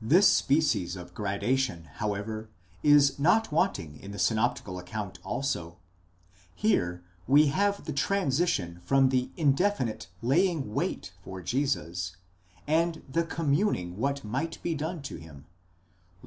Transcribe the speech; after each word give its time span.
This 0.00 0.32
species 0.32 0.94
of 0.94 1.14
gradation, 1.14 1.86
however, 1.94 2.48
is 2.84 3.18
not 3.18 3.50
wanting 3.50 3.96
in 3.98 4.12
the 4.12 4.18
synoptical 4.20 4.78
account 4.78 5.18
also: 5.24 5.80
here 6.54 7.02
we 7.26 7.48
have 7.48 7.82
the 7.84 7.92
transition 7.92 8.80
from 8.84 9.08
the 9.08 9.32
indefinite 9.36 10.06
/aying 10.22 10.66
wait 10.66 11.12
for 11.24 11.42
Jesus, 11.42 12.14
and 12.68 13.02
the 13.08 13.24
communing 13.24 13.96
what 13.96 14.22
might 14.22 14.62
be 14.62 14.76
done 14.76 15.02
to 15.02 15.16
him 15.16 15.44
(Luke 16.22 16.26